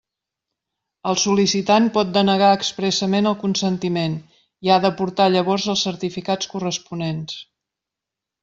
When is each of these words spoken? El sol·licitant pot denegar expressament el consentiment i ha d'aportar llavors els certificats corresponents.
El 1.09 1.17
sol·licitant 1.23 1.89
pot 1.97 2.13
denegar 2.15 2.47
expressament 2.61 3.29
el 3.33 3.37
consentiment 3.43 4.15
i 4.69 4.73
ha 4.77 4.81
d'aportar 4.87 5.31
llavors 5.37 5.69
els 5.75 5.87
certificats 5.91 6.53
corresponents. 6.55 7.39